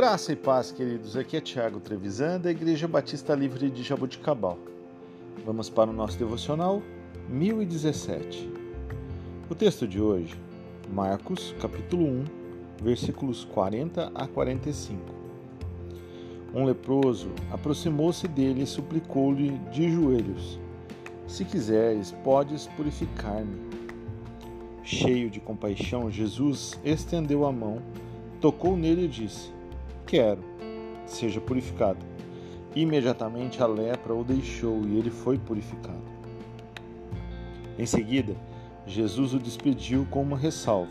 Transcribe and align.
Graça 0.00 0.32
e 0.32 0.36
paz, 0.36 0.72
queridos. 0.72 1.14
Aqui 1.14 1.36
é 1.36 1.42
Tiago 1.42 1.78
Trevisan, 1.78 2.40
da 2.40 2.50
Igreja 2.50 2.88
Batista 2.88 3.34
Livre 3.34 3.70
de 3.70 3.82
Jaboticabal. 3.82 4.56
Vamos 5.44 5.68
para 5.68 5.90
o 5.90 5.92
nosso 5.92 6.18
devocional 6.18 6.82
1017. 7.28 8.50
O 9.50 9.54
texto 9.54 9.86
de 9.86 10.00
hoje, 10.00 10.34
Marcos, 10.90 11.54
capítulo 11.60 12.06
1, 12.06 12.24
versículos 12.82 13.44
40 13.44 14.10
a 14.14 14.26
45. 14.26 14.98
Um 16.54 16.64
leproso 16.64 17.28
aproximou-se 17.52 18.26
dele 18.26 18.62
e 18.62 18.66
suplicou-lhe 18.66 19.50
de 19.70 19.92
joelhos: 19.92 20.58
Se 21.26 21.44
quiseres, 21.44 22.12
podes 22.24 22.66
purificar-me. 22.68 23.60
Cheio 24.82 25.28
de 25.28 25.40
compaixão, 25.40 26.10
Jesus 26.10 26.80
estendeu 26.82 27.44
a 27.44 27.52
mão, 27.52 27.82
tocou 28.40 28.78
nele 28.78 29.04
e 29.04 29.08
disse: 29.08 29.59
Quero, 30.10 30.42
seja 31.06 31.40
purificado. 31.40 32.04
Imediatamente 32.74 33.62
a 33.62 33.66
lepra 33.68 34.12
o 34.12 34.24
deixou 34.24 34.82
e 34.84 34.98
ele 34.98 35.08
foi 35.08 35.38
purificado. 35.38 36.02
Em 37.78 37.86
seguida, 37.86 38.34
Jesus 38.84 39.34
o 39.34 39.38
despediu 39.38 40.04
com 40.10 40.22
uma 40.22 40.36
ressalva: 40.36 40.90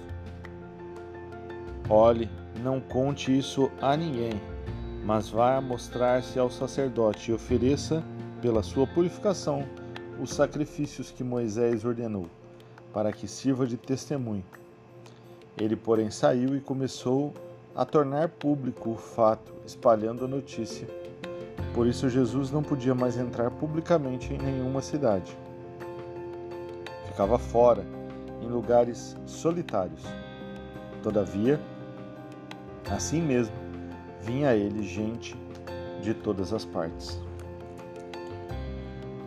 Olhe, 1.89 2.29
não 2.63 2.79
conte 2.79 3.37
isso 3.37 3.69
a 3.81 3.97
ninguém, 3.97 4.39
mas 5.03 5.27
vá 5.27 5.59
mostrar-se 5.59 6.39
ao 6.39 6.49
sacerdote 6.49 7.29
e 7.29 7.33
ofereça, 7.33 8.01
pela 8.41 8.63
sua 8.63 8.87
purificação, 8.87 9.65
os 10.17 10.29
sacrifícios 10.29 11.11
que 11.11 11.25
Moisés 11.25 11.83
ordenou, 11.83 12.27
para 12.93 13.11
que 13.11 13.27
sirva 13.27 13.67
de 13.67 13.75
testemunho. 13.75 14.45
Ele, 15.59 15.75
porém, 15.75 16.09
saiu 16.09 16.55
e 16.55 16.61
começou 16.61 17.33
a 17.75 17.85
tornar 17.85 18.29
público 18.29 18.91
o 18.91 18.95
fato, 18.95 19.53
espalhando 19.65 20.25
a 20.25 20.27
notícia. 20.27 20.87
Por 21.73 21.87
isso, 21.87 22.09
Jesus 22.09 22.51
não 22.51 22.63
podia 22.63 22.95
mais 22.95 23.17
entrar 23.17 23.51
publicamente 23.51 24.33
em 24.33 24.37
nenhuma 24.37 24.81
cidade. 24.81 25.37
Ficava 27.07 27.37
fora, 27.37 27.85
em 28.41 28.47
lugares 28.47 29.15
solitários. 29.25 30.03
Todavia, 31.03 31.59
assim 32.89 33.21
mesmo, 33.21 33.55
vinha 34.21 34.49
a 34.49 34.55
ele 34.55 34.83
gente 34.83 35.35
de 36.01 36.13
todas 36.13 36.53
as 36.53 36.65
partes. 36.65 37.19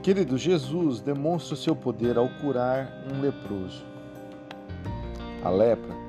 Querido, 0.03 0.37
Jesus 0.37 1.01
demonstra 1.01 1.55
o 1.55 1.57
seu 1.57 1.77
poder 1.77 2.19
ao 2.19 2.29
curar 2.41 2.91
um 3.11 3.21
leproso. 3.21 3.85
A 5.45 5.51
lepra 5.51 6.02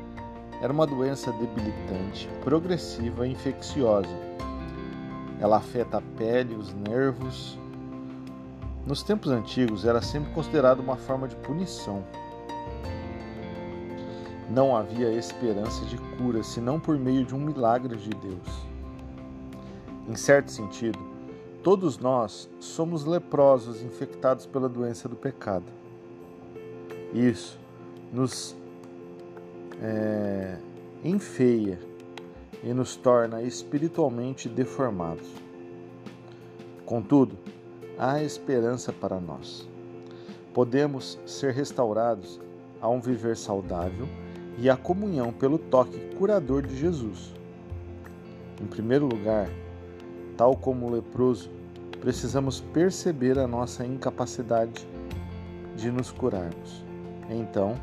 era 0.64 0.72
uma 0.72 0.88
doença 0.88 1.30
debilitante, 1.34 2.30
progressiva 2.42 3.28
e 3.28 3.34
infecciosa. 3.34 4.18
Ela 5.42 5.58
afeta 5.58 5.98
a 5.98 6.02
pele, 6.18 6.56
os 6.56 6.74
nervos. 6.74 7.60
Nos 8.88 9.04
tempos 9.04 9.30
antigos, 9.30 9.84
era 9.84 10.02
sempre 10.02 10.32
considerada 10.32 10.82
uma 10.82 10.96
forma 10.96 11.28
de 11.28 11.36
punição. 11.36 12.02
Não 14.50 14.74
havia 14.74 15.12
esperança 15.12 15.84
de 15.84 15.98
cura 16.16 16.42
senão 16.44 16.80
por 16.80 16.98
meio 16.98 17.26
de 17.26 17.36
um 17.36 17.40
milagre 17.40 17.98
de 17.98 18.12
Deus. 18.12 18.48
Em 20.08 20.16
certo 20.16 20.50
sentido, 20.50 21.00
todos 21.62 21.98
nós 21.98 22.50
somos 22.62 23.04
leprosos 23.04 23.84
infectados 23.84 24.46
pela 24.46 24.70
doença 24.70 25.10
do 25.10 25.18
pecado. 25.18 25.66
Isso 27.14 27.60
nos 28.14 28.56
é, 29.82 30.58
enfeia 31.04 31.80
e 32.64 32.74
nos 32.74 32.96
torna 32.96 33.42
espiritualmente 33.42 34.48
deformados. 34.48 35.28
Contudo, 36.86 37.38
há 37.98 38.22
esperança 38.22 38.92
para 38.94 39.20
nós. 39.20 39.68
Podemos 40.54 41.20
ser 41.26 41.54
restaurados 41.54 42.40
a 42.82 42.88
um 42.90 43.00
viver 43.00 43.36
saudável 43.36 44.08
e 44.58 44.70
à 44.70 44.78
comunhão 44.78 45.32
pelo 45.32 45.58
toque 45.58 45.98
curador 46.16 46.62
de 46.62 46.78
Jesus. 46.78 47.34
Em 48.62 48.66
primeiro 48.66 49.08
lugar, 49.08 49.50
tal 50.38 50.56
como 50.56 50.88
o 50.88 50.92
leproso, 50.92 51.50
precisamos 52.00 52.60
perceber 52.60 53.40
a 53.40 53.48
nossa 53.48 53.86
incapacidade 53.86 54.88
de 55.76 55.90
nos 55.90 56.12
curarmos. 56.12 56.84
Então, 57.30 57.76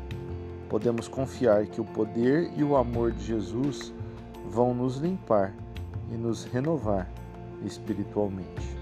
podemos 0.71 1.09
confiar 1.09 1.65
que 1.65 1.81
o 1.81 1.83
poder 1.83 2.49
e 2.55 2.63
o 2.63 2.77
amor 2.77 3.11
de 3.11 3.25
Jesus 3.25 3.93
vão 4.49 4.73
nos 4.73 4.95
limpar 4.95 5.53
e 6.09 6.13
nos 6.13 6.45
renovar 6.45 7.11
espiritualmente. 7.65 8.77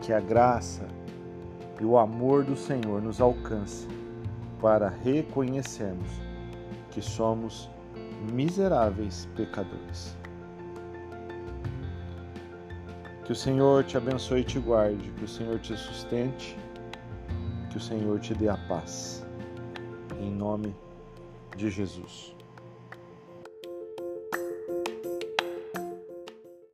Que 0.00 0.10
a 0.10 0.20
graça 0.20 0.88
e 1.78 1.84
o 1.84 1.98
amor 1.98 2.44
do 2.44 2.56
Senhor 2.56 3.02
nos 3.02 3.20
alcance 3.20 3.86
para 4.58 4.88
reconhecermos 4.88 6.08
que 6.90 7.02
somos 7.02 7.68
miseráveis 8.32 9.28
pecadores. 9.36 10.16
Que 13.26 13.32
o 13.32 13.36
Senhor 13.36 13.84
te 13.84 13.98
abençoe 13.98 14.40
e 14.40 14.44
te 14.44 14.58
guarde, 14.58 15.10
que 15.10 15.24
o 15.24 15.28
Senhor 15.28 15.58
te 15.58 15.76
sustente, 15.76 16.56
que 17.68 17.76
o 17.76 17.80
Senhor 17.80 18.18
te 18.18 18.32
dê 18.32 18.48
a 18.48 18.56
paz 18.66 19.27
em 20.20 20.30
nome 20.30 20.74
de 21.56 21.70
Jesus. 21.70 22.37